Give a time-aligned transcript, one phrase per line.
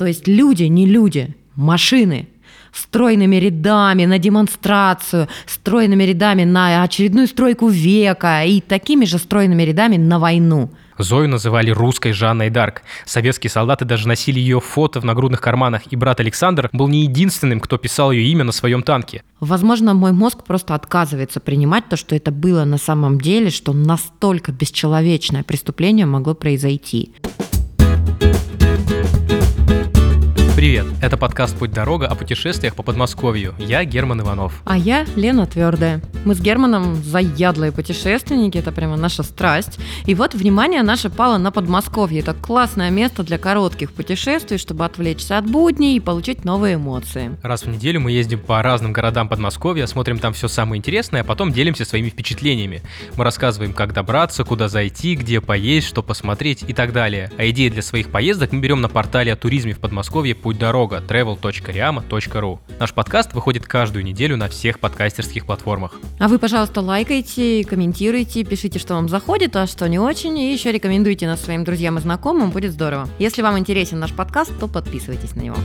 [0.00, 2.26] То есть люди, не люди, машины
[2.72, 9.98] стройными рядами на демонстрацию, стройными рядами на очередную стройку века и такими же стройными рядами
[9.98, 10.70] на войну.
[10.96, 12.80] Зою называли русской Жанной Дарк.
[13.04, 17.60] Советские солдаты даже носили ее фото в нагрудных карманах, и брат Александр был не единственным,
[17.60, 19.22] кто писал ее имя на своем танке.
[19.38, 24.50] Возможно, мой мозг просто отказывается принимать то, что это было на самом деле, что настолько
[24.50, 27.12] бесчеловечное преступление могло произойти.
[30.60, 33.54] Привет, это подкаст «Путь-дорога» о путешествиях по Подмосковью.
[33.58, 34.60] Я Герман Иванов.
[34.66, 36.02] А я Лена Твердая.
[36.26, 39.78] Мы с Германом заядлые путешественники, это прямо наша страсть.
[40.04, 42.20] И вот внимание наше пало на Подмосковье.
[42.20, 47.38] Это классное место для коротких путешествий, чтобы отвлечься от будней и получить новые эмоции.
[47.42, 51.24] Раз в неделю мы ездим по разным городам Подмосковья, смотрим там все самое интересное, а
[51.24, 52.82] потом делимся своими впечатлениями.
[53.16, 57.32] Мы рассказываем, как добраться, куда зайти, где поесть, что посмотреть и так далее.
[57.38, 61.00] А идеи для своих поездок мы берем на портале о туризме в Подмосковье «Путь дорога»
[61.06, 62.58] travel.riama.ru.
[62.80, 65.92] Наш подкаст выходит каждую неделю на всех подкастерских платформах.
[66.18, 70.72] А вы, пожалуйста, лайкайте, комментируйте, пишите, что вам заходит, а что не очень, и еще
[70.72, 73.08] рекомендуйте нас своим друзьям и знакомым, будет здорово.
[73.20, 75.56] Если вам интересен наш подкаст, то подписывайтесь на него.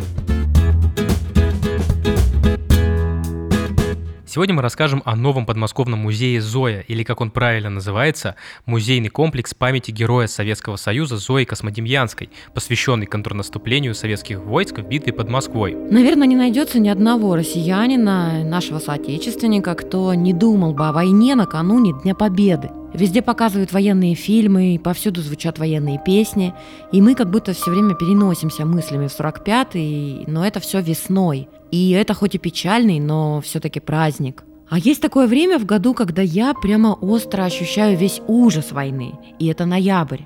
[4.36, 9.54] Сегодня мы расскажем о новом подмосковном музее «Зоя», или как он правильно называется, музейный комплекс
[9.54, 15.74] памяти героя Советского Союза Зои Космодемьянской, посвященный контрнаступлению советских войск в битве под Москвой.
[15.74, 21.94] Наверное, не найдется ни одного россиянина, нашего соотечественника, кто не думал бы о войне накануне
[22.04, 22.72] Дня Победы.
[22.94, 26.54] Везде показывают военные фильмы, повсюду звучат военные песни,
[26.92, 31.48] и мы как будто все время переносимся мыслями в 45-й, но это все весной.
[31.72, 34.44] И это хоть и печальный, но все-таки праздник.
[34.70, 39.14] А есть такое время в году, когда я прямо остро ощущаю весь ужас войны.
[39.38, 40.22] И это ноябрь.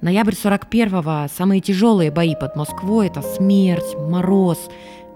[0.00, 4.58] Ноябрь 41-го, самые тяжелые бои под Москвой– это смерть, мороз,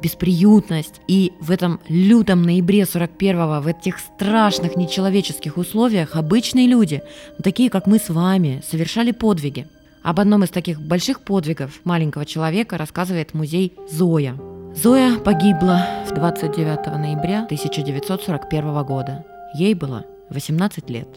[0.01, 1.01] бесприютность.
[1.07, 7.03] И в этом лютом ноябре 41-го, в этих страшных нечеловеческих условиях обычные люди,
[7.43, 9.67] такие как мы с вами, совершали подвиги.
[10.03, 14.37] Об одном из таких больших подвигов маленького человека рассказывает музей Зоя.
[14.75, 19.27] Зоя погибла в 29 ноября 1941 года.
[19.53, 21.09] Ей было 18 лет.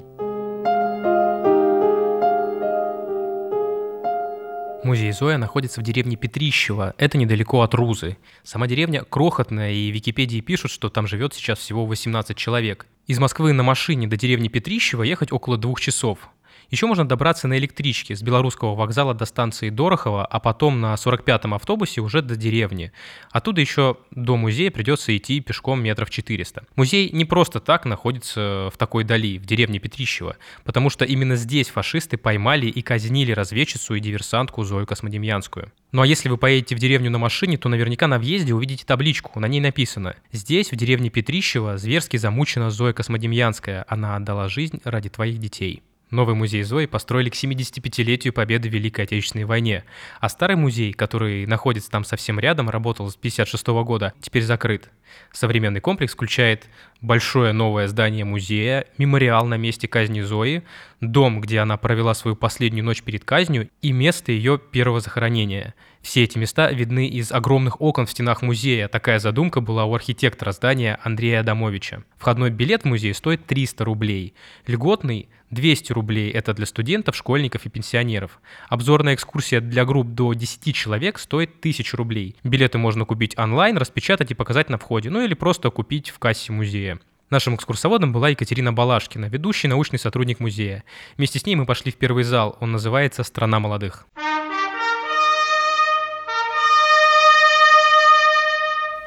[4.84, 6.96] Музей Зоя находится в деревне Петрищево.
[6.98, 8.18] Это недалеко от Рузы.
[8.44, 12.88] Сама деревня крохотная, и в Википедии пишут, что там живет сейчас всего 18 человек.
[13.06, 16.30] Из Москвы на машине до деревни Петрищево ехать около двух часов.
[16.70, 21.54] Еще можно добраться на электричке с Белорусского вокзала до станции Дорохова, а потом на 45-м
[21.54, 22.92] автобусе уже до деревни.
[23.32, 26.64] Оттуда еще до музея придется идти пешком метров 400.
[26.76, 31.70] Музей не просто так находится в такой дали, в деревне Петрищево, потому что именно здесь
[31.70, 35.72] фашисты поймали и казнили разведчицу и диверсантку Зою Космодемьянскую.
[35.92, 39.40] Ну а если вы поедете в деревню на машине, то наверняка на въезде увидите табличку,
[39.40, 43.86] на ней написано «Здесь, в деревне Петрищево, зверски замучена Зоя Космодемьянская.
[43.88, 45.84] Она отдала жизнь ради твоих детей».
[46.14, 49.84] Новый музей Зои построили к 75-летию победы в Великой Отечественной войне,
[50.20, 54.92] а старый музей, который находится там совсем рядом, работал с 56 года, теперь закрыт.
[55.32, 56.68] Современный комплекс включает
[57.04, 60.64] большое новое здание музея, мемориал на месте казни Зои,
[61.02, 66.24] дом, где она провела свою последнюю ночь перед казнью и место ее первого захоронения– все
[66.24, 68.90] эти места видны из огромных окон в стенах музея.
[68.90, 72.04] Такая задумка была у архитектора здания Андрея Адамовича.
[72.18, 74.34] Входной билет в музей стоит 300 рублей.
[74.68, 78.42] Льготный 200 рублей– это для студентов, школьников и пенсионеров.
[78.68, 82.36] Обзорная экскурсия для групп до 10 человек стоит 1000 рублей.
[82.44, 86.52] Билеты можно купить онлайн, распечатать и показать на входе, ну или просто купить в кассе
[86.52, 86.93] музея.
[87.34, 90.84] Нашим экскурсоводом была Екатерина Балашкина, ведущий научный сотрудник музея.
[91.18, 94.06] Вместе с ней мы пошли в первый зал, он называется «Страна молодых».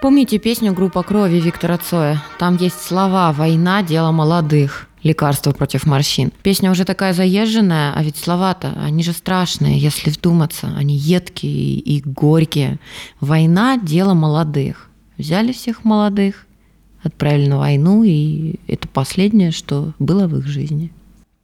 [0.03, 2.20] Помните песню группа крови Виктора Цоя?
[2.41, 6.32] Там есть слова «Война– дело молодых» лекарство против морщин.
[6.43, 10.75] Песня уже такая заезженная, а ведь слова-то, они же страшные, если вдуматься.
[10.76, 12.81] Они едкие и горькие.
[13.20, 14.90] Война– дело молодых.
[15.17, 16.45] Взяли всех молодых,
[17.06, 20.93] отправили на войну, и это последнее, что было в их жизни.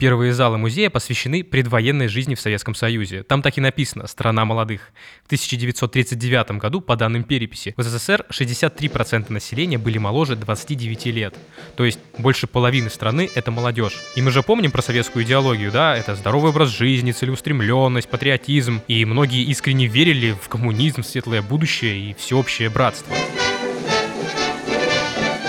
[0.02, 3.22] Первые залы музея посвящены предвоенной жизни в Советском Союзе.
[3.22, 4.90] Там так и написано «Страна молодых».
[5.22, 11.36] В 1939 году, по данным переписи, в СССР 63% населения были моложе 29 лет.
[11.76, 13.96] То есть больше половины страны— это молодежь.
[14.16, 15.96] И мы же помним про советскую идеологию, да?
[15.96, 18.80] Это здоровый образ жизни, целеустремленность, патриотизм.
[18.88, 23.14] И многие искренне верили в коммунизм, светлое будущее и всеобщее братство.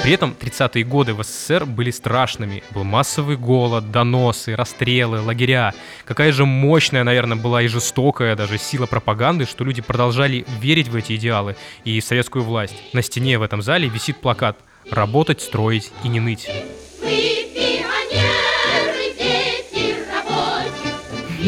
[0.04, 2.62] При этом 30-е годы в СССР были страшными.
[2.72, 5.74] Был массовый голод, доносы, расстрелы, лагеря.
[6.04, 10.96] Какая же мощная, наверное, была и жестокая даже сила пропаганды, что люди продолжали верить в
[10.98, 11.56] эти идеалы
[11.86, 12.76] и в советскую власть.
[12.92, 14.58] На стене в этом зале висит плакат
[14.92, 16.50] «Работать, строить и не ныть».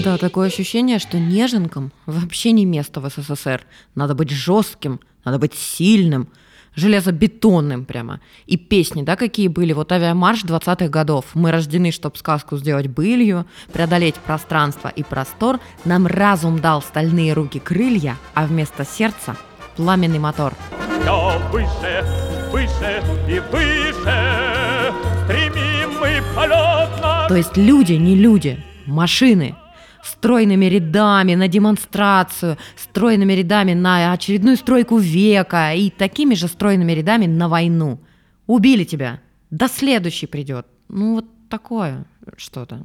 [0.01, 3.65] Да, такое ощущение, что неженкам вообще не место в СССР.
[3.95, 6.29] Надо быть жестким, надо быть сильным,
[6.75, 8.19] железобетонным прямо.
[8.45, 9.73] И песни, да, какие были?
[9.73, 11.25] Вот авиамарш 20-х годов.
[11.33, 15.59] Мы рождены, чтобы сказку сделать былью, преодолеть пространство и простор.
[15.85, 19.35] Нам разум дал стальные руки крылья, а вместо сердца
[19.75, 20.53] пламенный мотор.
[21.01, 22.05] Все выше,
[22.51, 24.93] выше и выше
[25.23, 27.25] стремим мы полетно.
[27.27, 29.55] То есть люди, не люди, машины–
[30.05, 37.25] стройными рядами на демонстрацию, стройными рядами на очередную стройку века и такими же стройными рядами
[37.25, 37.99] на войну.
[38.47, 39.21] Убили тебя.
[39.49, 40.67] До следующий придет.
[40.87, 42.05] Ну вот такое
[42.37, 42.81] что-то.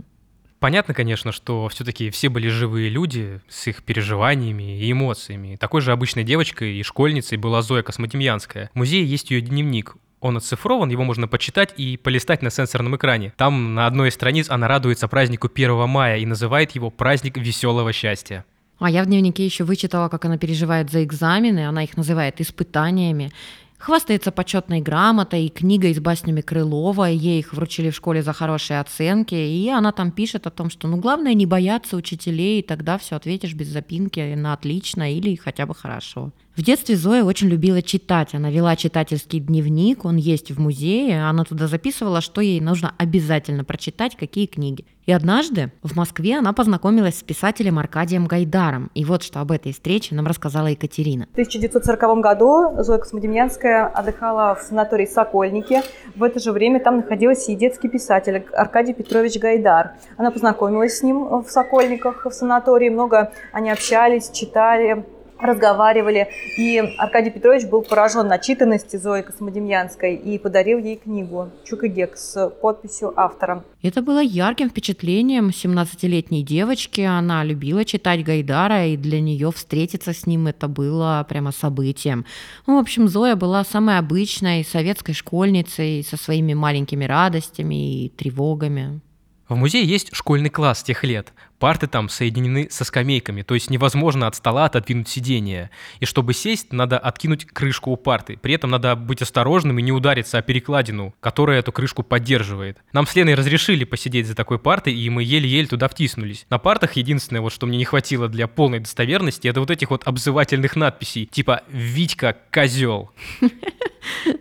[0.59, 5.57] Понятно, конечно, что все-таки все были живые люди с их переживаниями и эмоциями.
[5.57, 8.71] Такой же обычной девочкой и школьницей была Зоя Космодемьянская.
[8.75, 9.97] В музее есть ее дневник.
[10.21, 13.33] Он оцифрован, его можно почитать и полистать на сенсорном экране.
[13.37, 17.93] Там на одной из страниц она радуется празднику 1 мая и называет его «Праздник веселого
[17.93, 18.45] счастья».
[18.79, 23.31] А я в дневнике еще вычитала, как она переживает за экзамены, она их называет испытаниями.
[23.79, 28.79] Хвастается почетной грамотой и книгой с баснями Крылова, ей их вручили в школе за хорошие
[28.79, 32.99] оценки, и она там пишет о том, что ну главное не бояться учителей, и тогда
[32.99, 36.31] все ответишь без запинки на отлично или хотя бы хорошо.
[36.61, 38.35] В детстве Зоя очень любила читать.
[38.35, 41.25] Она вела читательский дневник, он есть в музее.
[41.27, 44.85] Она туда записывала, что ей нужно обязательно прочитать, какие книги.
[45.07, 48.91] И однажды в Москве она познакомилась с писателем Аркадием Гайдаром.
[48.93, 51.29] И вот что об этой встрече нам рассказала Екатерина.
[51.31, 55.81] В 1940 году Зоя Космодемьянская отдыхала в санатории «Сокольники».
[56.15, 59.93] В это же время там находился и детский писатель Аркадий Петрович Гайдар.
[60.19, 62.91] Она познакомилась с ним в Сокольниках, в санатории.
[62.91, 65.07] Много они общались, читали,
[65.43, 71.89] разговаривали, и Аркадий Петрович был поражен начитанности Зои Космодемьянской и подарил ей книгу «Чук и
[71.89, 73.65] Гек» с подписью автора.
[73.83, 77.01] Это было ярким впечатлением 17-летней девочки.
[77.01, 82.25] Она любила читать Гайдара, и для нее встретиться с ним это было прямо событием.
[82.67, 89.01] Ну, в общем, Зоя была самой обычной советской школьницей со своими маленькими радостями и тревогами.
[89.49, 91.33] В музее есть школьный класс тех лет.
[91.61, 95.71] Парты там соединены со скамейками, то есть невозможно от стола отодвинуть сиденье.
[96.01, 98.39] И чтобы сесть, надо откинуть крышку у парты.
[98.41, 102.79] При этом надо быть осторожным и не удариться о перекладину, которая эту крышку поддерживает.
[102.95, 106.47] Нам с Леной разрешили посидеть за такой партой, и мы еле-еле туда втиснулись.
[106.49, 110.07] На партах единственное, вот что мне не хватило для полной достоверности, это вот этих вот
[110.07, 113.11] обзывательных надписей, типа «Витька, козел».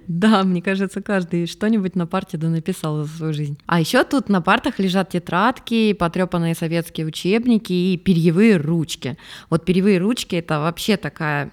[0.08, 3.60] Да, мне кажется, каждый что-нибудь на парте да написал за свою жизнь.
[3.66, 9.18] А еще тут на партах лежат тетрадки, потрепанные советские учебники и перьевые ручки.
[9.50, 11.50] Вот перьевые ручки это вообще такая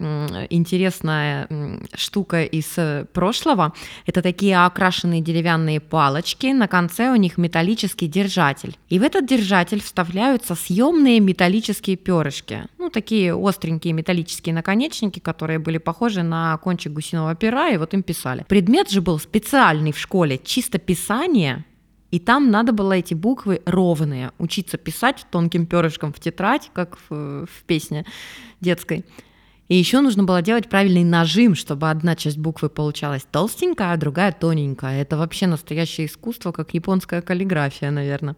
[0.50, 1.48] интересная
[1.94, 3.72] штука из э, прошлого.
[4.06, 8.76] Это такие окрашенные деревянные палочки, на конце у них металлический держатель.
[8.88, 12.64] И в этот держатель вставляются съемные металлические перышки.
[12.78, 18.02] Ну, такие остренькие металлические наконечники, которые были похожи на кончик гусиного пера, и вот им
[18.02, 18.44] писали.
[18.48, 21.64] Предмет же был специальный в школе, чисто писание,
[22.10, 27.46] и там надо было эти буквы ровные, учиться писать тонким перышком в тетрадь, как в,
[27.46, 28.04] в песне
[28.60, 29.04] детской.
[29.68, 34.30] И еще нужно было делать правильный нажим, чтобы одна часть буквы получалась толстенькая, а другая
[34.30, 35.02] тоненькая.
[35.02, 38.36] Это вообще настоящее искусство, как японская каллиграфия, наверное.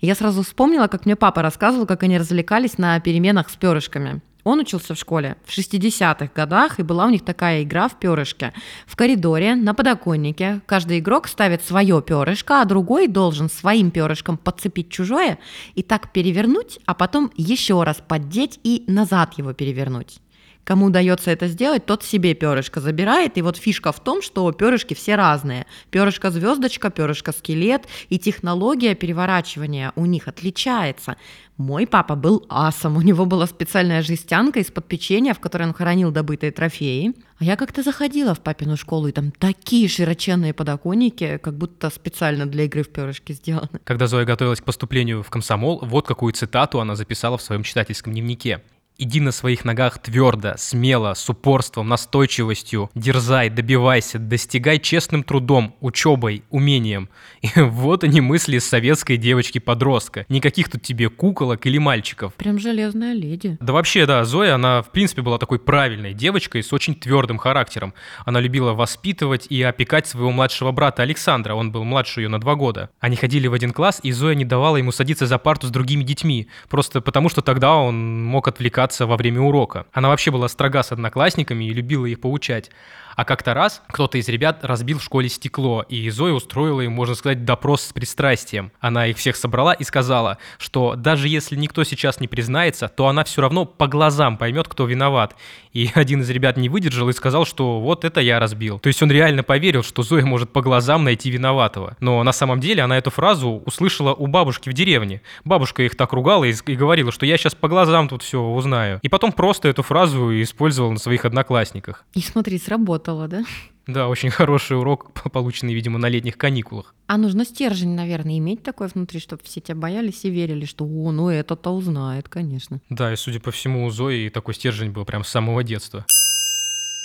[0.00, 4.20] И я сразу вспомнила, как мне папа рассказывал, как они развлекались на переменах с перышками.
[4.46, 8.52] Он учился в школе в 60-х годах, и была у них такая игра в перышке.
[8.86, 14.88] В коридоре, на подоконнике, каждый игрок ставит свое перышко, а другой должен своим перышком подцепить
[14.88, 15.40] чужое
[15.74, 20.20] и так перевернуть, а потом еще раз поддеть и назад его перевернуть.
[20.66, 23.38] Кому удается это сделать, тот себе перышко забирает.
[23.38, 25.64] И вот фишка в том, что перышки все разные.
[25.90, 31.18] Перышко звездочка, перышко скелет, и технология переворачивания у них отличается.
[31.56, 36.10] Мой папа был асом, у него была специальная жестянка из-под печенья, в которой он хранил
[36.10, 37.14] добытые трофеи.
[37.38, 42.44] А я как-то заходила в папину школу, и там такие широченные подоконники, как будто специально
[42.44, 43.68] для игры в перышки сделаны.
[43.84, 48.12] Когда Зоя готовилась к поступлению в комсомол, вот какую цитату она записала в своем читательском
[48.12, 48.62] дневнике.
[48.98, 56.44] Иди на своих ногах твердо, смело, с упорством, настойчивостью, дерзай, добивайся, достигай честным трудом, учебой,
[56.48, 57.10] умением.
[57.42, 60.24] И вот они мысли советской девочки-подростка.
[60.30, 62.32] Никаких тут тебе куколок или мальчиков.
[62.34, 63.58] Прям железная леди.
[63.60, 67.92] Да вообще, да, Зоя, она в принципе была такой правильной девочкой с очень твердым характером.
[68.24, 72.54] Она любила воспитывать и опекать своего младшего брата Александра, он был младше ее на два
[72.54, 72.88] года.
[73.00, 76.02] Они ходили в один класс, и Зоя не давала ему садиться за парту с другими
[76.02, 79.86] детьми, просто потому что тогда он мог отвлекаться во время урока.
[79.92, 82.70] Она вообще была строга с одноклассниками и любила их поучать.
[83.16, 87.14] А как-то раз кто-то из ребят разбил в школе стекло, и Зоя устроила им, можно
[87.14, 88.72] сказать, допрос с пристрастием.
[88.78, 93.24] Она их всех собрала и сказала, что даже если никто сейчас не признается, то она
[93.24, 95.34] все равно по глазам поймет, кто виноват.
[95.72, 98.78] И один из ребят не выдержал и сказал, что вот это я разбил.
[98.78, 101.96] То есть он реально поверил, что Зоя может по глазам найти виноватого.
[102.00, 105.22] Но на самом деле она эту фразу услышала у бабушки в деревне.
[105.42, 108.75] Бабушка их так ругала и говорила, что я сейчас по глазам тут все узнаю.
[109.02, 112.04] И потом просто эту фразу использовал на своих одноклассниках.
[112.14, 113.44] И смотри, сработало да?
[113.86, 116.94] Да, очень хороший урок, полученный, видимо, на летних каникулах.
[117.06, 121.12] А нужно стержень, наверное, иметь такой внутри, чтобы все тебя боялись и верили, что «О,
[121.12, 122.80] ну это-то узнает, конечно».
[122.90, 126.04] Да, и судя по всему, у Зои такой стержень был прям с самого детства.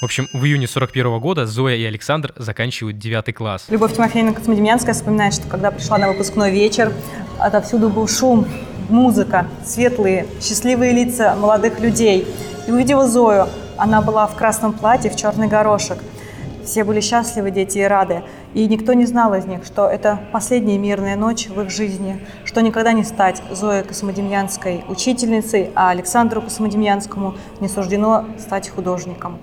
[0.01, 3.68] В общем, в июне 41 года Зоя и Александр заканчивают девятый класс.
[3.70, 6.92] Любовь Тимофеевна Космодемьянская вспоминает, что когда пришла на выпускной вечер,
[7.38, 8.48] отовсюду был шум,
[8.90, 12.28] музыка, светлые, счастливые лица молодых людей.
[12.68, 13.48] И увидела Зою,
[13.78, 15.98] она была в красном платье, в черный горошек.
[16.64, 18.24] Все были счастливы, дети, и рады.
[18.54, 22.62] И никто не знал из них, что это последняя мирная ночь в их жизни, что
[22.62, 29.40] никогда не стать Зоей Космодемьянской учительницей, а Александру Космодемьянскому не суждено стать художником.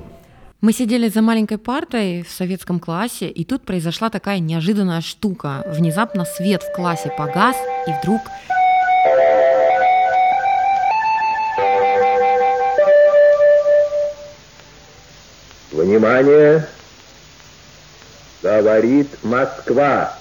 [0.61, 5.65] Мы сидели за маленькой партой в советском классе, и тут произошла такая неожиданная штука.
[5.69, 8.21] Внезапно свет в классе погас, и вдруг
[15.89, 16.69] Внимание!
[18.43, 20.19] Говорит Москва.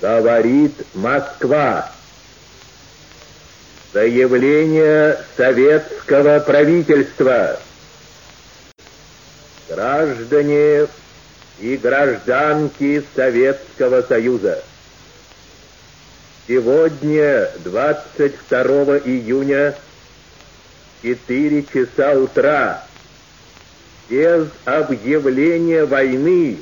[0.00, 1.92] Говорит Москва.
[3.92, 7.60] Заявление советского правительства.
[9.68, 10.86] Граждане
[11.58, 14.64] и гражданки Советского Союза.
[16.48, 19.74] Сегодня, 22 июня,
[21.02, 22.86] 4 часа утра,
[24.10, 26.58] без объявления войны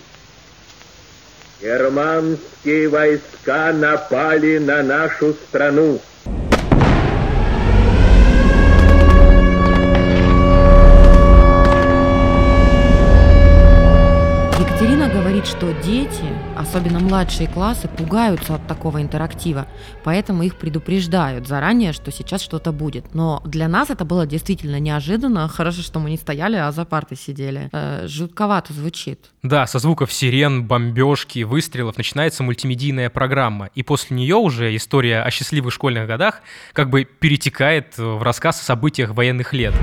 [1.60, 6.00] германские войска напали на нашу страну.
[15.48, 16.24] Что дети,
[16.56, 19.66] особенно младшие классы, пугаются от такого интерактива,
[20.04, 23.14] поэтому их предупреждают заранее, что сейчас что-то будет.
[23.14, 25.48] Но для нас это было действительно неожиданно.
[25.48, 27.70] Хорошо, что мы не стояли, а за партой сидели.
[27.72, 29.30] Э, жутковато звучит.
[29.42, 35.30] Да, со звуков сирен, бомбежки, выстрелов начинается мультимедийная программа, и после нее уже история о
[35.30, 36.42] счастливых школьных годах
[36.74, 39.74] как бы перетекает в рассказ о событиях военных лет.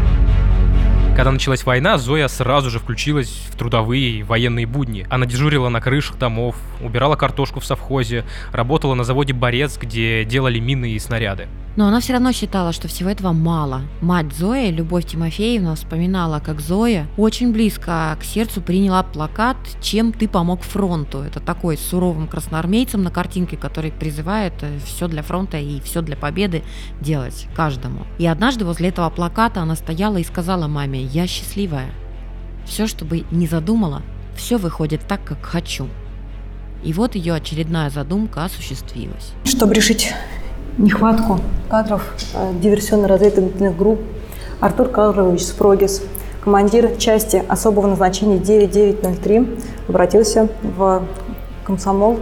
[1.15, 5.07] Когда началась война, Зоя сразу же включилась в трудовые военные будни.
[5.09, 10.59] Она дежурила на крышах домов, убирала картошку в совхозе, работала на заводе «Борец», где делали
[10.59, 11.47] мины и снаряды.
[11.75, 13.81] Но она все равно считала, что всего этого мало.
[14.01, 20.29] Мать Зои, Любовь Тимофеевна, вспоминала, как Зоя очень близко к сердцу приняла плакат «Чем ты
[20.29, 21.19] помог фронту?».
[21.19, 26.01] Это такой с суровым красноармейцем на картинке, который призывает э, все для фронта и все
[26.01, 26.63] для победы
[27.01, 28.05] делать каждому.
[28.19, 31.91] И однажды возле этого плаката она стояла и сказала маме «Я счастливая».
[32.65, 34.01] Все, что бы не задумала,
[34.35, 35.87] все выходит так, как хочу.
[36.83, 39.33] И вот ее очередная задумка осуществилась.
[39.43, 40.13] Чтобы решить
[40.77, 44.01] нехватку кадров э, диверсионно-разведывательных групп
[44.59, 46.03] Артур Карлович Спрогис,
[46.41, 49.47] командир части особого назначения 9903,
[49.87, 51.03] обратился в
[51.63, 52.19] комсомол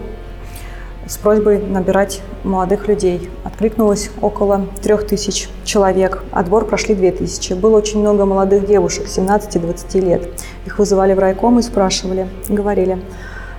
[1.07, 3.29] с просьбой набирать молодых людей.
[3.43, 6.23] Откликнулось около трех тысяч человек.
[6.31, 7.53] Отбор прошли две тысячи.
[7.53, 10.29] Было очень много молодых девушек, 17-20 лет.
[10.65, 13.01] Их вызывали в райком и спрашивали, говорили,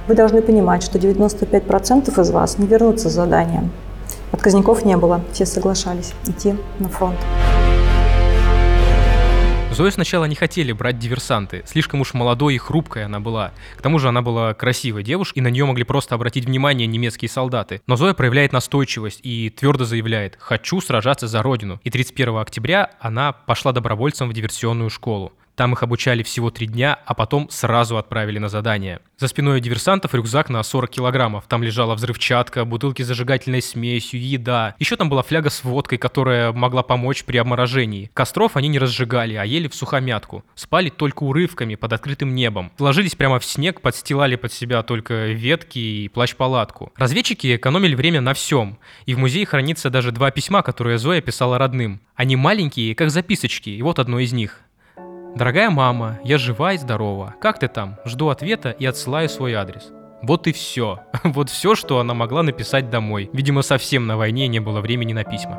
[0.09, 3.69] вы должны понимать, что 95% из вас не вернутся с задания.
[4.33, 7.17] Отказников не было, все соглашались идти на фронт.
[9.75, 11.65] Зою сначала не хотели брать диверсанты.
[11.67, 13.53] Слишком уж молодой и хрупкой она была.
[13.77, 17.29] К тому же она была красивой девушкой, и на нее могли просто обратить внимание немецкие
[17.29, 17.83] солдаты.
[17.89, 21.81] Но Зоя проявляет настойчивость и твердо заявляет «хочу сражаться за родину».
[21.83, 25.33] И 31 октября она пошла добровольцем в диверсионную школу.
[25.57, 29.01] Там их обучали всего три дня, а потом сразу отправили на задание.
[29.17, 31.45] За спиной диверсантов рюкзак на 40 килограммов.
[31.49, 34.75] Там лежала взрывчатка, бутылки с зажигательной смесью, еда.
[34.81, 38.11] Еще там была фляга с водкой, которая могла помочь при обморожении.
[38.13, 40.45] Костров они не разжигали, а ели в сухомятку.
[40.57, 42.73] Спали только урывками под открытым небом.
[42.79, 46.93] Ложились прямо в снег, подстилали под себя только ветки и плащ-палатку.
[46.97, 48.79] Разведчики экономили время на всем.
[49.07, 52.01] И в музее хранится даже два письма, которые Зоя писала родным.
[52.17, 54.64] Они маленькие, как записочки, и вот одно из них.
[55.37, 57.35] «Дорогая мама, я жива и здорова.
[57.41, 57.97] Как ты там?
[58.05, 59.91] Жду ответа и отсылаю свой адрес».
[60.23, 61.01] Вот и все.
[61.25, 63.31] Вот все, что она могла написать домой.
[63.33, 65.57] Видимо, совсем на войне не было времени на письма.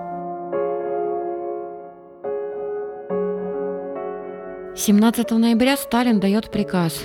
[4.77, 7.01] 17 ноября Сталин дает приказ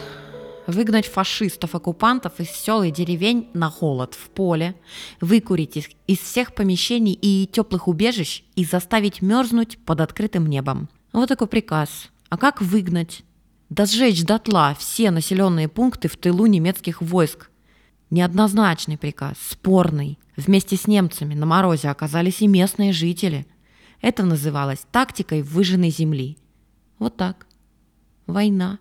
[0.67, 4.75] выгнать фашистов-оккупантов из сел и деревень на холод в поле,
[5.21, 10.89] выкурить их из всех помещений и теплых убежищ и заставить мерзнуть под открытым небом.
[11.13, 12.11] Вот такой приказ.
[12.31, 13.25] А как выгнать?
[13.69, 17.51] Да сжечь дотла все населенные пункты в тылу немецких войск.
[18.09, 20.19] Неоднозначный приказ, спорный.
[20.37, 23.47] Вместе с немцами на морозе оказались и местные жители.
[24.01, 26.39] Это называлось тактикой выжженной земли.
[26.99, 27.47] Вот так.
[28.27, 28.79] Война.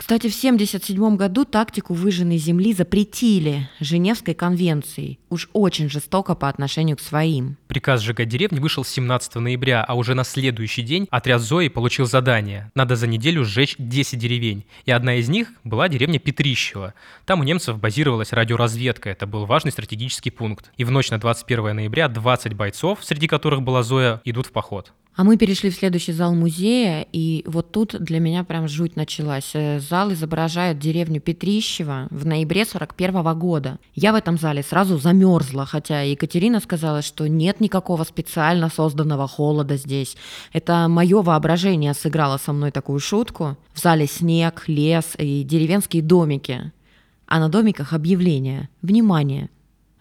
[0.00, 5.18] Кстати, в 1977 году тактику выжженной земли запретили Женевской конвенцией.
[5.28, 7.58] Уж очень жестоко по отношению к своим.
[7.66, 12.72] Приказ сжигать деревни вышел 17 ноября, а уже на следующий день отряд Зои получил задание.
[12.74, 14.64] Надо за неделю сжечь 10 деревень.
[14.86, 16.94] И одна из них была деревня Петрищево.
[17.26, 19.10] Там у немцев базировалась радиоразведка.
[19.10, 20.72] Это был важный стратегический пункт.
[20.78, 24.94] И в ночь на 21 ноября 20 бойцов, среди которых была Зоя, идут в поход.
[25.16, 29.50] А мы перешли в следующий зал музея, и вот тут для меня прям жуть началась.
[29.54, 33.78] Э, зал изображает деревню Петрищево в ноябре 41 года.
[33.94, 39.76] Я в этом зале сразу замерзла, хотя Екатерина сказала, что нет никакого специально созданного холода
[39.76, 40.16] здесь.
[40.52, 43.56] Это мое воображение сыграло со мной такую шутку.
[43.74, 46.72] В зале снег, лес и деревенские домики.
[47.26, 48.68] А на домиках объявление.
[48.80, 49.50] Внимание!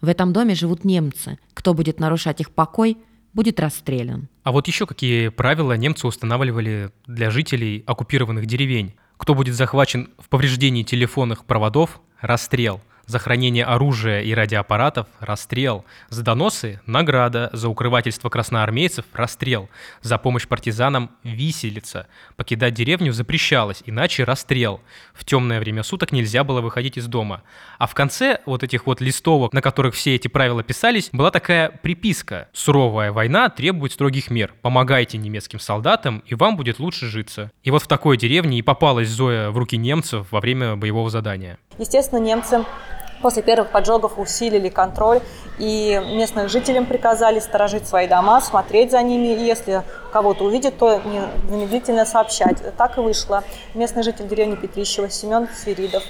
[0.01, 1.37] В этом доме живут немцы.
[1.53, 2.97] Кто будет нарушать их покой–
[3.33, 4.27] будет расстрелян.
[4.43, 8.93] А вот еще какие правила немцы устанавливали для жителей оккупированных деревень?
[9.17, 12.81] Кто будет захвачен в повреждении телефонных проводов– расстрел.
[13.09, 15.83] За хранение оружия и радиоаппаратов– расстрел.
[16.09, 17.49] За доносы– награда.
[17.53, 19.67] За укрывательство красноармейцев– расстрел.
[20.03, 22.05] За помощь партизанам– виселица.
[22.35, 24.81] Покидать деревню запрещалось, иначе расстрел.
[25.15, 27.41] В темное время суток нельзя было выходить из дома.
[27.79, 31.69] А в конце вот этих вот листовок, на которых все эти правила писались, была такая
[31.69, 32.47] приписка.
[32.53, 34.53] Суровая война требует строгих мер.
[34.61, 37.51] Помогайте немецким солдатам, и вам будет лучше житься.
[37.63, 41.57] И вот в такой деревне и попалась Зоя в руки немцев во время боевого задания.
[41.79, 42.63] Естественно, немцы
[43.21, 45.21] После первых поджогов усилили контроль,
[45.57, 51.01] и местным жителям приказали сторожить свои дома, смотреть за ними, и если кого-то увидят, то
[51.49, 52.57] незамедлительно сообщать.
[52.77, 53.43] Так и вышло.
[53.73, 56.03] Местный житель деревни Петрищева Семен Свиридов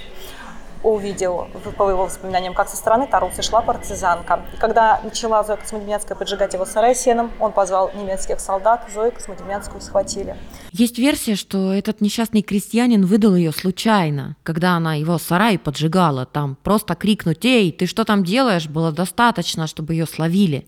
[0.82, 4.44] увидел, по его воспоминаниям, как со стороны Тарусы шла партизанка.
[4.54, 9.80] И когда начала Зоя Космодемьянская поджигать его сарай сеном, он позвал немецких солдат, Зою Космодемьянскую
[9.80, 10.36] схватили.
[10.72, 16.26] Есть версия, что этот несчастный крестьянин выдал ее случайно, когда она его сарай поджигала.
[16.26, 20.66] Там просто крикнуть «Эй, ты что там делаешь?» было достаточно, чтобы ее словили.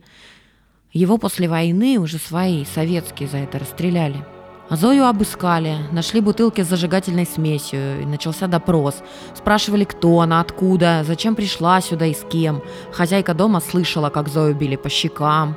[0.93, 4.25] Его после войны уже свои советские за это расстреляли.
[4.69, 9.03] А Зою обыскали, нашли бутылки с зажигательной смесью, и начался допрос.
[9.35, 12.63] Спрашивали, кто она, откуда, зачем пришла сюда и с кем.
[12.93, 15.57] Хозяйка дома слышала, как Зою били по щекам,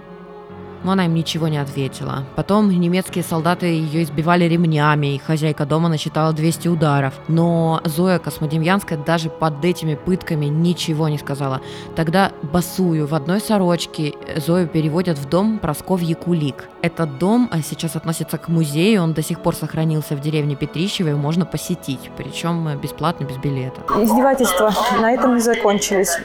[0.85, 2.23] но она им ничего не ответила.
[2.35, 7.15] Потом немецкие солдаты ее избивали ремнями, и хозяйка дома насчитала 200 ударов.
[7.27, 11.61] Но Зоя Космодемьянская даже под этими пытками ничего не сказала.
[11.95, 16.69] Тогда Басую в одной сорочке Зою переводят в дом Просковьи Кулик.
[16.83, 21.09] Этот дом а, сейчас относится к музею, он до сих пор сохранился в деревне Петрищево,
[21.09, 23.81] и можно посетить, причем бесплатно, без билета.
[23.99, 24.71] Издевательства
[25.01, 26.19] на этом не закончились.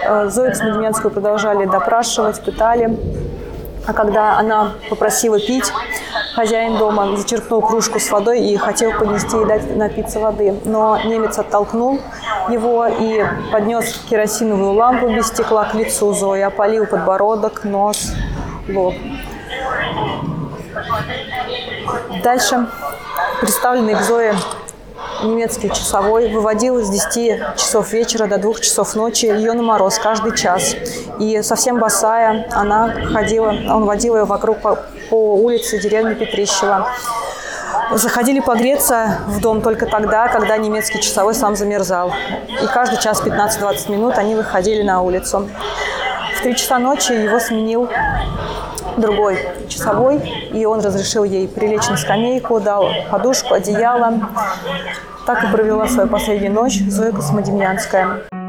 [0.00, 2.98] Э, Зою Космодемьянскую продолжали допрашивать, пытали.
[3.86, 5.72] А когда она попросила пить,
[6.34, 10.54] хозяин дома зачерпнул кружку с водой и хотел поднести и дать напиться воды.
[10.64, 12.00] Но немец оттолкнул
[12.48, 18.12] его и поднес керосиновую лампу без стекла к лицу Зои, опалил подбородок, нос,
[18.68, 18.94] лоб.
[22.22, 22.66] Дальше
[23.40, 24.34] представленный к Зое
[25.24, 30.36] немецкий часовой выводил с 10 часов вечера до 2 часов ночи ее на мороз каждый
[30.36, 30.74] час.
[31.18, 34.78] И совсем босая она ходила, он водил ее вокруг по,
[35.10, 36.88] по улице деревни Петрищева.
[37.92, 42.12] Заходили погреться в дом только тогда, когда немецкий часовой сам замерзал.
[42.62, 45.48] И каждый час 15-20 минут они выходили на улицу.
[46.38, 47.88] В 3 часа ночи его сменил
[48.96, 50.18] другой часовой,
[50.52, 54.20] и он разрешил ей прилечь на скамейку, дал подушку, одеяло.
[55.26, 58.41] Так и провела свою последнюю ночь Зоя Космодемьянская.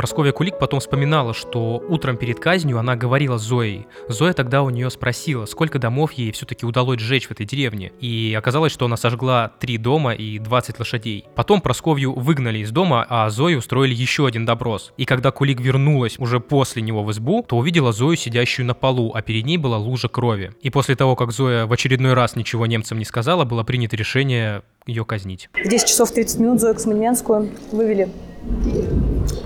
[0.00, 3.86] Просковья Кулик потом вспоминала, что утром перед казнью она говорила с Зоей.
[4.08, 7.92] Зоя тогда у нее спросила, сколько домов ей все-таки удалось сжечь в этой деревне.
[8.00, 11.26] И оказалось, что она сожгла три дома и 20 лошадей.
[11.34, 14.94] Потом Просковью выгнали из дома, а Зое устроили еще один доброс.
[14.96, 19.12] И когда Кулик вернулась уже после него в избу, то увидела Зою, сидящую на полу,
[19.14, 20.54] а перед ней была лужа крови.
[20.62, 24.62] И после того, как Зоя в очередной раз ничего немцам не сказала, было принято решение
[24.86, 25.50] ее казнить.
[25.62, 28.08] В 10 часов 30 минут Зою Космодемьянскую вывели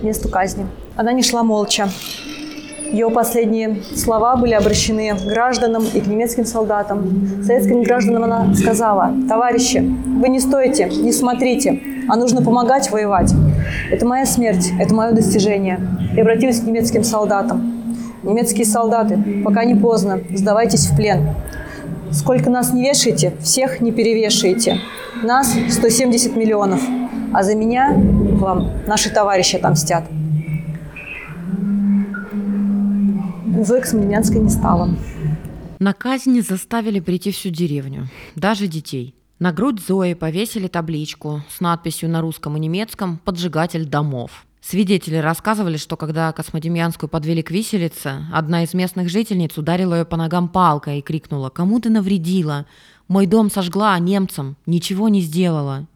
[0.02, 0.66] месту казни.
[0.96, 1.88] Она не шла молча.
[2.92, 7.42] Ее последние слова были обращены к гражданам и к немецким солдатам.
[7.44, 13.33] Советским гражданам она сказала, товарищи, вы не стоите, не смотрите, а нужно помогать воевать.
[13.90, 15.80] Это моя смерть, это мое достижение.
[16.14, 17.96] И обратилась к немецким солдатам.
[18.22, 21.30] Немецкие солдаты, пока не поздно, сдавайтесь в плен.
[22.12, 24.78] Сколько нас не вешаете, всех не перевешаете.
[25.24, 26.80] Нас 170 миллионов,
[27.35, 30.05] а за меня вам наши товарищи отомстят.
[33.64, 34.90] Зои Космодемьянской не стало.
[35.81, 39.14] На казни заставили прийти всю деревню, даже детей.
[39.40, 44.47] На грудь Зои повесили табличку с надписью на русском и немецком «Поджигатель домов».
[44.61, 50.16] Свидетели рассказывали, что когда Космодемьянскую подвели к виселице, одна из местных жительниц ударила ее по
[50.16, 52.64] ногам палкой и крикнула «Кому ты навредила?
[53.09, 55.87] Мой дом сожгла, а немцам ничего не сделала».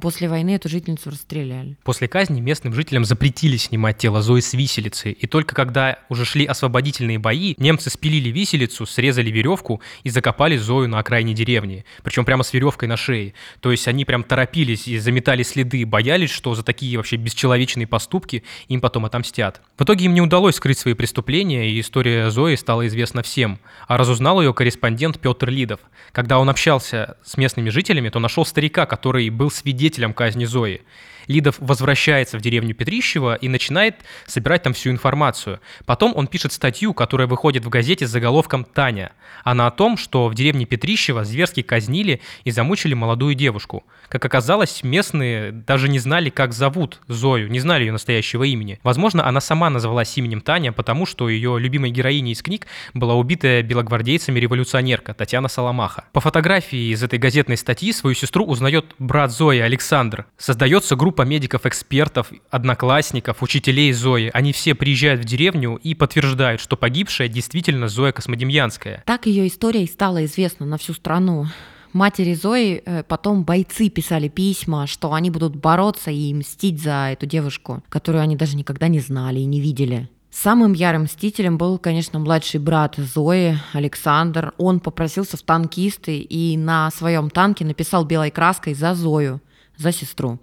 [0.00, 1.76] После войны эту жительницу расстреляли.
[1.84, 6.44] После казни местным жителям запретили снимать тело Зои с виселицы, и только когда уже шли
[6.44, 12.42] освободительные бои, немцы спилили виселицу, срезали веревку и закопали Зою на окраине деревни, причем прямо
[12.42, 13.34] с веревкой на шее.
[13.60, 18.42] То есть они прям торопились и заметали следы, боялись, что за такие вообще бесчеловечные поступки
[18.66, 19.62] им потом отомстят.
[19.78, 23.60] В итоге им не удалось скрыть свои преступления, и история Зои стала известна всем.
[23.86, 25.78] А разузнал ее корреспондент Петр Лидов.
[26.10, 30.80] Когда он общался с местными жителями, то нашел старика, который был свидетелем свидетелем казни Зои.
[31.26, 35.60] Лидов возвращается в деревню Петрищева и начинает собирать там всю информацию.
[35.86, 39.12] Потом он пишет статью, которая выходит в газете с заголовком «Таня».
[39.42, 43.84] Она о том, что в деревне Петрищева зверски казнили и замучили молодую девушку.
[44.08, 48.78] Как оказалось, местные даже не знали, как зовут Зою, не знали ее настоящего имени.
[48.82, 53.62] Возможно, она сама назвалась именем Таня, потому что ее любимой героиней из книг была убитая
[53.62, 56.04] белогвардейцами революционерка Татьяна Соломаха.
[56.12, 60.26] По фотографии из этой газетной статьи свою сестру узнает брат Зои Александр.
[60.36, 64.30] Создается группа медиков-экспертов, одноклассников, учителей Зои.
[64.32, 69.02] Они все приезжают в деревню и подтверждают, что погибшая действительно Зоя Космодемьянская.
[69.06, 71.46] Так ее история и стала известна на всю страну.
[71.92, 77.24] Матери Зои э, потом бойцы писали письма, что они будут бороться и мстить за эту
[77.26, 80.08] девушку, которую они даже никогда не знали и не видели.
[80.34, 84.52] Самым ярым мстителем был, конечно, младший брат Зои, Александр.
[84.58, 89.40] Он попросился в танкисты и на своем танке написал белой краской за Зою,
[89.76, 90.40] за сестру.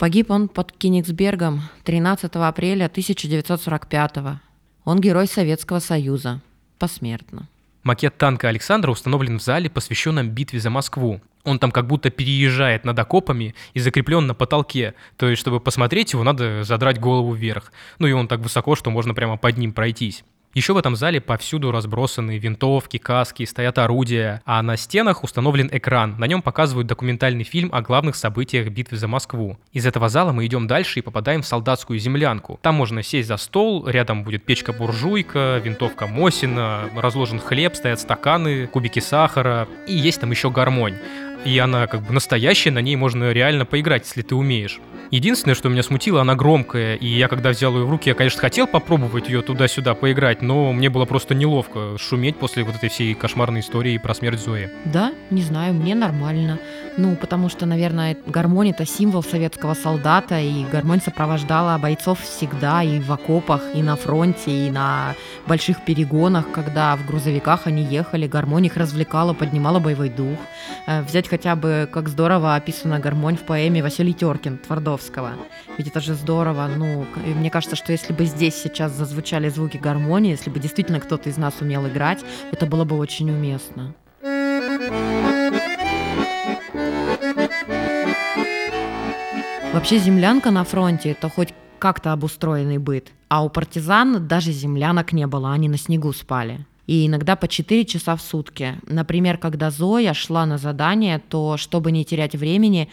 [0.00, 4.36] Погиб он под Кенигсбергом 13 апреля 1945 -го.
[4.86, 6.40] Он герой Советского Союза.
[6.78, 7.48] Посмертно.
[7.82, 11.20] Макет танка Александра установлен в зале, посвященном битве за Москву.
[11.44, 14.94] Он там как будто переезжает над окопами и закреплен на потолке.
[15.18, 17.70] То есть, чтобы посмотреть его, надо задрать голову вверх.
[17.98, 20.24] Ну и он так высоко, что можно прямо под ним пройтись.
[20.52, 26.16] Еще в этом зале повсюду разбросаны винтовки, каски, стоят орудия, а на стенах установлен экран.
[26.18, 29.58] На нем показывают документальный фильм о главных событиях битвы за Москву.
[29.72, 32.58] Из этого зала мы идем дальше и попадаем в солдатскую землянку.
[32.62, 38.98] Там можно сесть за стол, рядом будет печка-буржуйка, винтовка Мосина, разложен хлеб, стоят стаканы, кубики
[38.98, 40.96] сахара, и есть там еще гармонь.
[41.44, 44.80] И она как бы настоящая, на ней можно реально поиграть, если ты умеешь.
[45.10, 48.40] Единственное, что меня смутило, она громкая, и я когда взял ее в руки, я, конечно,
[48.40, 53.14] хотел попробовать ее туда-сюда поиграть, но мне было просто неловко шуметь после вот этой всей
[53.14, 54.70] кошмарной истории про смерть Зои.
[54.84, 56.60] Да, не знаю, мне нормально.
[56.96, 63.00] Ну, потому что, наверное, гармонь— это символ советского солдата, и гармонь сопровождала бойцов всегда и
[63.00, 65.14] в окопах, и на фронте, и на
[65.46, 70.38] больших перегонах, когда в грузовиках они ехали, гармонь их развлекала, поднимала боевой дух.
[70.86, 75.32] Э, взять хотя бы, как здорово описана гармонь в поэме Василий Теркин «Твардов Чайковского.
[75.78, 76.68] Ведь это же здорово.
[76.76, 81.28] Ну, мне кажется, что если бы здесь сейчас зазвучали звуки гармонии, если бы действительно кто-то
[81.28, 82.20] из нас умел играть,
[82.52, 83.94] это было бы очень уместно.
[89.72, 93.12] Вообще землянка на фронте– это хоть как-то обустроенный быт.
[93.28, 96.66] А у партизан даже землянок не было, они на снегу спали.
[96.88, 98.74] И иногда по 4 часа в сутки.
[98.88, 102.88] Например, когда Зоя шла на задание, то, чтобы не терять времени,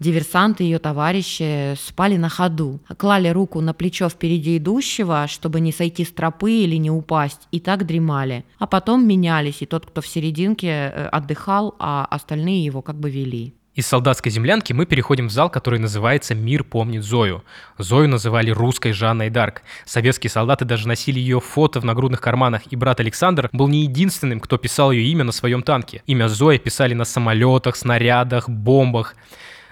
[0.00, 5.72] Диверсанты и ее товарищи спали на ходу, клали руку на плечо впереди идущего, чтобы не
[5.72, 8.44] сойти с тропы или не упасть, и так дремали.
[8.58, 13.08] А потом менялись, и тот, кто в серединке, э, отдыхал, а остальные его как бы
[13.08, 13.54] вели.
[13.74, 17.42] Из солдатской землянки мы переходим в зал, который называется «Мир помнит Зою».
[17.76, 19.62] Зою называли русской Жанной Дарк.
[19.84, 24.38] Советские солдаты даже носили ее фото в нагрудных карманах, и брат Александр был не единственным,
[24.38, 26.04] кто писал ее имя на своем танке.
[26.06, 29.16] Имя Зои писали на самолетах, снарядах, бомбах.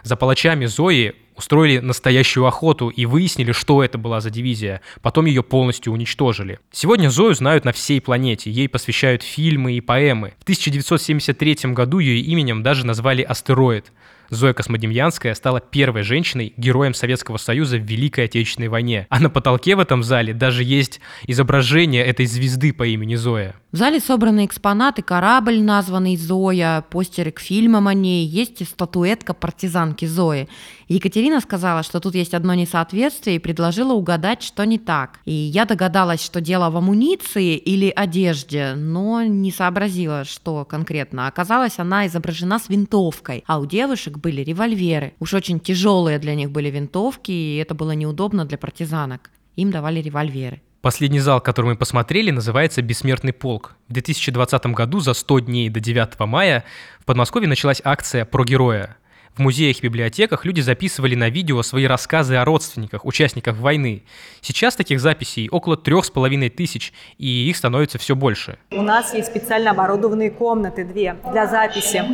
[0.02, 4.80] За палачами Зои устроили настоящую охоту и выяснили, что это была за дивизия.
[5.00, 6.58] Потом ее полностью уничтожили.
[6.70, 10.34] Сегодня Зою знают на всей планете, ей посвящают фильмы и поэмы.
[10.38, 13.92] В 1973 году ее именем даже назвали «Астероид».
[14.32, 19.06] Зоя Космодемьянская стала первой женщиной, героем Советского Союза в Великой Отечественной войне.
[19.10, 23.54] А на потолке в этом зале даже есть изображение этой звезды по имени Зоя.
[23.72, 30.04] В зале собраны экспонаты, корабль, названный Зоя, постеры к фильмам о ней, есть статуэтка партизанки
[30.06, 30.48] Зои.
[30.88, 35.20] Екатерина сказала, что тут есть одно несоответствие и предложила угадать, что не так.
[35.24, 41.26] И я догадалась, что дело в амуниции или одежде, но не сообразила, что конкретно.
[41.26, 45.12] Оказалось, она изображена с винтовкой, а у девушек были револьверы.
[45.20, 49.30] Уж очень тяжелые для них были винтовки, и это было неудобно для партизанок.
[49.56, 50.62] Им давали револьверы.
[50.80, 53.76] Последний зал, который мы посмотрели, называется «Бессмертный полк».
[53.88, 56.64] В 2020 году за 100 дней до 9 мая
[57.00, 58.96] в Подмосковье началась акция «Про героя».
[59.34, 64.02] В музеях и библиотеках люди записывали на видео свои рассказы о родственниках, участниках войны.
[64.42, 68.58] Сейчас таких записей около трех с половиной тысяч, и их становится все больше.
[68.70, 72.04] У нас есть специально оборудованные комнаты, две, для записи.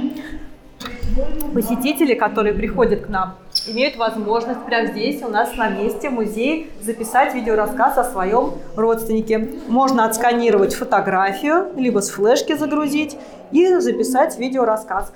[1.54, 6.66] Посетители, которые приходят к нам, имеют возможность прямо здесь, у нас на месте, в музее,
[6.80, 9.48] записать видеорассказ о своем родственнике.
[9.68, 13.16] Можно отсканировать фотографию, либо с флешки загрузить
[13.50, 15.12] и записать видеорассказ.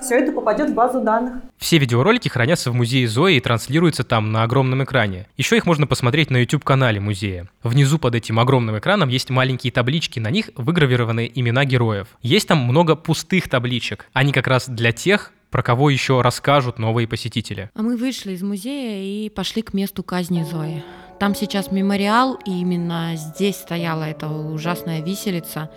[0.00, 1.34] Все это попадет в базу данных.
[1.58, 5.28] Все видеоролики хранятся в музее Зои и транслируются там на огромном экране.
[5.36, 7.48] Еще их можно посмотреть на YouTube-канале музея.
[7.62, 12.08] Внизу под этим огромным экраном есть маленькие таблички, на них выгравированы имена героев.
[12.20, 14.06] Есть там много пустых табличек.
[14.12, 17.70] Они как раз для тех, про кого еще расскажут новые посетители.
[17.74, 20.82] А мы вышли из музея и пошли к месту казни Зои.
[21.20, 25.70] Там сейчас мемориал, и именно здесь стояла эта ужасная виселица,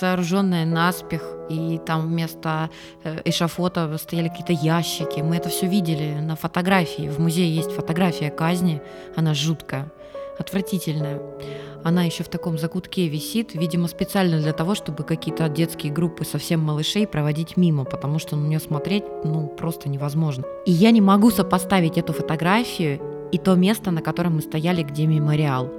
[0.00, 2.70] сооруженная наспех, и там вместо
[3.04, 5.20] э, эшафота стояли какие-то ящики.
[5.20, 7.10] Мы это все видели на фотографии.
[7.10, 8.80] В музее есть фотография казни,
[9.14, 9.92] она жуткая,
[10.38, 11.20] отвратительная.
[11.84, 16.60] Она еще в таком закутке висит, видимо, специально для того, чтобы какие-то детские группы совсем
[16.60, 20.44] малышей проводить мимо, потому что на нее смотреть, ну, просто невозможно.
[20.64, 23.00] И я не могу сопоставить эту фотографию
[23.32, 25.70] и то место, на котором мы стояли, где мемориал.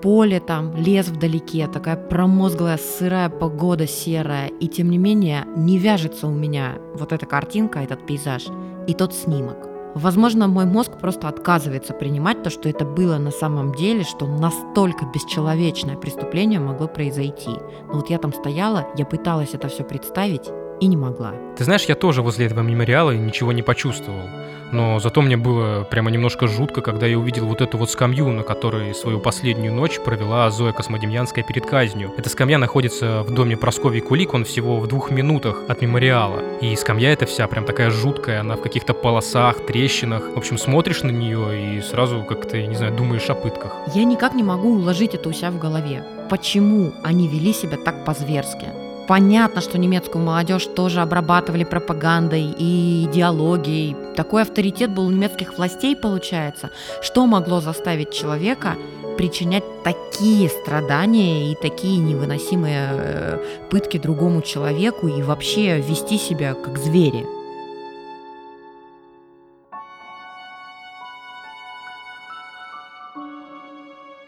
[0.00, 6.28] Поле там, лес вдалеке, такая промозглая, сырая погода серая, и тем не менее не вяжется
[6.28, 8.46] у меня вот эта картинка, этот пейзаж
[8.86, 9.77] и тот снимок.
[9.98, 15.06] Возможно, мой мозг просто отказывается принимать то, что это было на самом деле, что настолько
[15.06, 17.50] бесчеловечное преступление могло произойти.
[17.88, 20.48] Но вот я там стояла, я пыталась это все представить
[20.80, 21.34] и не могла.
[21.56, 24.22] Ты знаешь, я тоже возле этого мемориала ничего не почувствовал.
[24.70, 28.42] Но зато мне было прямо немножко жутко, когда я увидел вот эту вот скамью, на
[28.42, 32.12] которой свою последнюю ночь провела Зоя Космодемьянская перед казнью.
[32.16, 36.40] Эта скамья находится в доме Прасковьи Кулик, он всего в двух минутах от мемориала.
[36.60, 40.34] И скамья эта вся прям такая жуткая, она в каких-то полосах, трещинах.
[40.34, 43.72] В общем, смотришь на нее и сразу как-то, не знаю, думаешь о пытках.
[43.94, 46.04] Я никак не могу уложить это у себя в голове.
[46.28, 48.87] Почему они вели себя так по-зверски?
[49.08, 53.96] Понятно, что немецкую молодежь тоже обрабатывали пропагандой и идеологией.
[54.14, 56.68] Такой авторитет был у немецких властей, получается.
[57.00, 58.74] Что могло заставить человека
[59.16, 63.38] причинять такие страдания и такие невыносимые э,
[63.70, 67.37] пытки другому человеку и вообще вести себя как звери?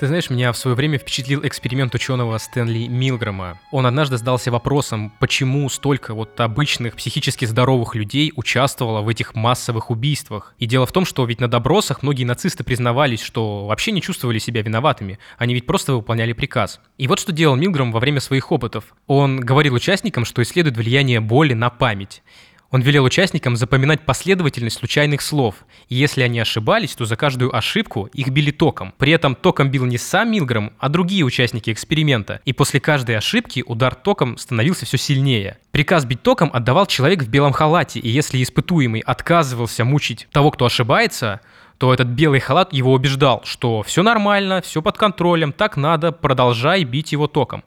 [0.01, 3.61] Ты знаешь, меня в свое время впечатлил эксперимент ученого Стэнли Милгрэма.
[3.71, 9.91] Он однажды задался вопросом, почему столько вот обычных психически здоровых людей участвовало в этих массовых
[9.91, 10.55] убийствах.
[10.59, 14.39] И дело в том, что ведь на добросах многие нацисты признавались, что вообще не чувствовали
[14.39, 15.19] себя виноватыми.
[15.37, 16.81] Они ведь просто выполняли приказ.
[16.97, 18.95] И вот что делал Милгрэм во время своих опытов.
[19.07, 22.23] Он говорил участникам, что исследует влияние боли на память.
[22.71, 25.57] Он велел участникам запоминать последовательность случайных слов,
[25.89, 28.95] и если они ошибались, то за каждую ошибку их били током.
[28.97, 33.65] При этом током бил не сам Милграм, а другие участники эксперимента, и после каждой ошибки
[33.67, 35.59] удар током становился все сильнее.
[35.73, 40.67] Приказ бить током отдавал человек в белом халате, и если испытуемый отказывался мучить того, кто
[40.67, 41.41] ошибается,
[41.79, 46.85] то этот белый халат его убеждал, что все нормально, все под контролем, так надо, продолжай
[46.85, 47.65] бить его током.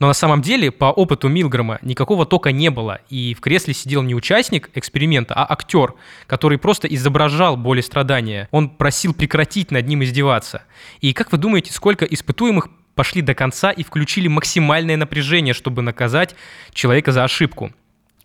[0.00, 4.02] Но на самом деле, по опыту Милгрома, никакого тока не было, и в кресле сидел
[4.02, 5.94] не участник эксперимента, а актер,
[6.26, 8.48] который просто изображал боль и страдания.
[8.50, 10.62] Он просил прекратить над ним издеваться.
[11.02, 16.34] И как вы думаете, сколько испытуемых пошли до конца и включили максимальное напряжение, чтобы наказать
[16.72, 17.70] человека за ошибку?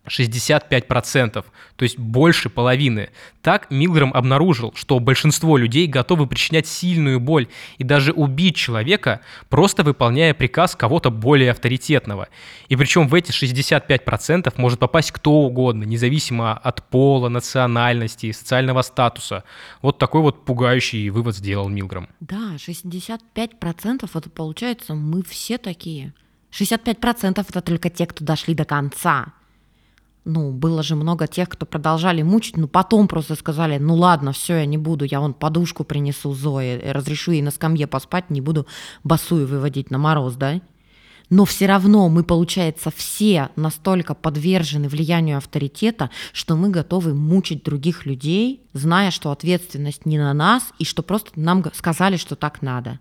[0.07, 1.31] 65%,
[1.75, 3.09] то есть больше половины.
[3.41, 9.83] Так Милграм обнаружил, что большинство людей готовы причинять сильную боль и даже убить человека, просто
[9.83, 12.27] выполняя приказ кого-то более авторитетного.
[12.69, 19.43] И причем в эти 65% может попасть кто угодно, независимо от пола, национальности, социального статуса.
[19.81, 22.07] Вот такой вот пугающий вывод сделал Милграм.
[22.19, 26.13] Да, 65% это получается мы все такие.
[26.51, 29.33] 65% это только те, кто дошли до конца
[30.25, 34.57] ну, было же много тех, кто продолжали мучить, но потом просто сказали, ну ладно, все,
[34.57, 38.65] я не буду, я вон подушку принесу Зое, разрешу ей на скамье поспать, не буду
[39.03, 40.61] басую выводить на мороз, да?
[41.29, 48.05] Но все равно мы, получается, все настолько подвержены влиянию авторитета, что мы готовы мучить других
[48.05, 52.99] людей, зная, что ответственность не на нас, и что просто нам сказали, что так надо.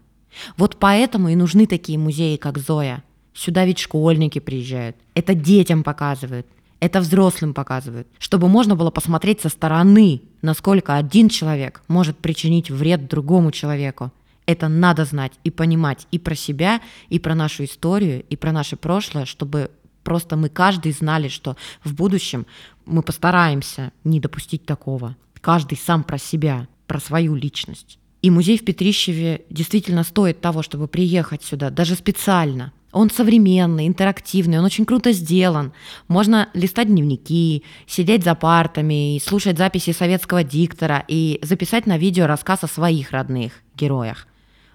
[0.56, 3.04] Вот поэтому и нужны такие музеи, как Зоя.
[3.34, 4.96] Сюда ведь школьники приезжают.
[5.14, 6.46] Это детям показывают.
[6.84, 13.08] Это взрослым показывают, чтобы можно было посмотреть со стороны, насколько один человек может причинить вред
[13.08, 14.12] другому человеку.
[14.44, 18.76] Это надо знать и понимать и про себя, и про нашу историю, и про наше
[18.76, 19.70] прошлое, чтобы
[20.02, 22.44] просто мы каждый знали, что в будущем
[22.84, 25.16] мы постараемся не допустить такого.
[25.40, 27.98] Каждый сам про себя, про свою личность.
[28.20, 34.58] И музей в Петрищеве действительно стоит того, чтобы приехать сюда, даже специально, он современный, интерактивный,
[34.58, 35.72] он очень круто сделан.
[36.08, 42.64] Можно листать дневники, сидеть за партами, слушать записи советского диктора и записать на видео рассказ
[42.64, 44.26] о своих родных героях.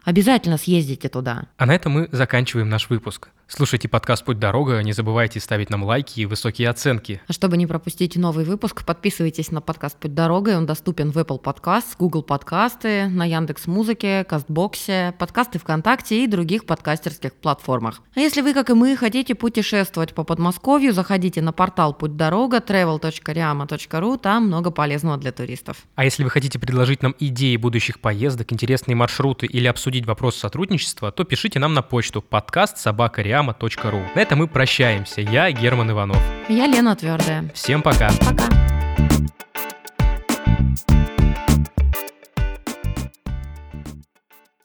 [0.03, 1.43] Обязательно съездите туда.
[1.57, 3.29] А на этом мы заканчиваем наш выпуск.
[3.51, 7.19] Слушайте подкаст «Путь дорога», не забывайте ставить нам лайки и высокие оценки.
[7.27, 11.41] А чтобы не пропустить новый выпуск, подписывайтесь на подкаст «Путь дорога», он доступен в Apple
[11.41, 18.01] Podcast, Google подкасты, на Яндекс Музыке, Кастбоксе, подкасты ВКонтакте и других подкастерских платформах.
[18.15, 22.57] А если вы, как и мы, хотите путешествовать по Подмосковью, заходите на портал «Путь дорога»
[22.57, 25.77] travel.riama.ru, там много полезного для туристов.
[25.95, 31.11] А если вы хотите предложить нам идеи будущих поездок, интересные маршруты или обсудить вопрос сотрудничества,
[31.11, 34.01] то пишите нам на почту подкаст собака программа.ру.
[34.15, 35.21] На этом мы прощаемся.
[35.21, 36.21] Я Герман Иванов.
[36.49, 37.49] Я Лена Твердая.
[37.53, 38.09] Всем пока.
[38.19, 38.68] Пока.